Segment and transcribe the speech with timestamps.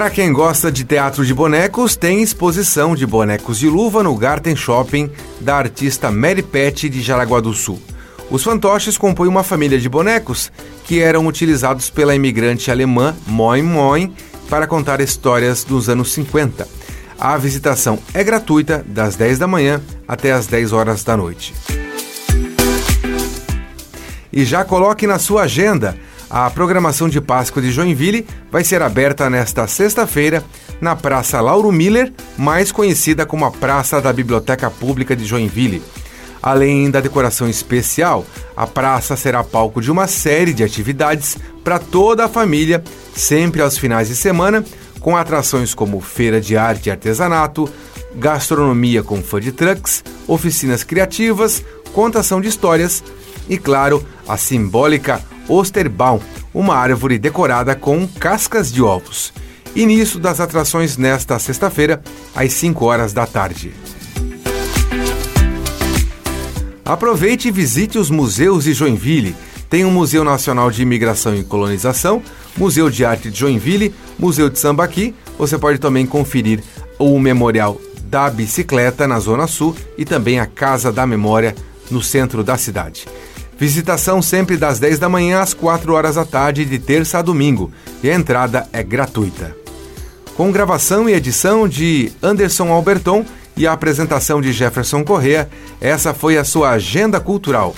[0.00, 4.56] Para quem gosta de teatro de bonecos, tem exposição de bonecos de luva no Garten
[4.56, 7.78] Shopping da artista Mary Pet de Jaraguá do Sul.
[8.30, 10.50] Os fantoches compõem uma família de bonecos
[10.86, 14.14] que eram utilizados pela imigrante alemã Moin Moin
[14.48, 16.66] para contar histórias dos anos 50.
[17.18, 21.52] A visitação é gratuita das 10 da manhã até as 10 horas da noite.
[24.32, 25.94] E já coloque na sua agenda
[26.30, 30.44] a programação de Páscoa de Joinville vai ser aberta nesta sexta-feira
[30.80, 35.82] na Praça Lauro Miller, mais conhecida como a Praça da Biblioteca Pública de Joinville.
[36.40, 38.24] Além da decoração especial,
[38.56, 42.82] a praça será palco de uma série de atividades para toda a família,
[43.14, 44.64] sempre aos finais de semana,
[45.00, 47.68] com atrações como feira de arte e artesanato,
[48.14, 51.62] gastronomia com food trucks, oficinas criativas,
[51.92, 53.02] contação de histórias
[53.48, 56.20] e, claro, a simbólica Osterbaum,
[56.54, 59.32] uma árvore decorada com cascas de ovos.
[59.74, 62.02] Início das atrações nesta sexta-feira,
[62.34, 63.72] às 5 horas da tarde.
[66.84, 69.36] Aproveite e visite os museus de Joinville.
[69.68, 72.22] Tem o Museu Nacional de Imigração e Colonização,
[72.56, 75.14] Museu de Arte de Joinville, Museu de Sambaqui.
[75.38, 76.62] Você pode também conferir
[76.98, 81.54] o Memorial da Bicicleta na Zona Sul e também a Casa da Memória
[81.90, 83.06] no centro da cidade.
[83.60, 87.70] Visitação sempre das 10 da manhã às 4 horas da tarde, de terça a domingo,
[88.02, 89.54] e a entrada é gratuita.
[90.34, 93.22] Com gravação e edição de Anderson Alberton
[93.54, 95.46] e a apresentação de Jefferson Correa,
[95.78, 97.74] essa foi a sua agenda cultural.